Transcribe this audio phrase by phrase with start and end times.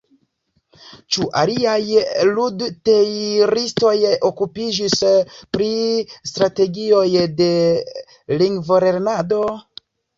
[1.15, 1.75] Ĉu aliaj
[2.29, 3.93] lud-teoriistoj
[4.31, 4.99] okupiĝis
[5.59, 5.71] pri
[6.35, 7.07] strategioj
[7.45, 7.55] de
[8.45, 9.47] lingvolernado?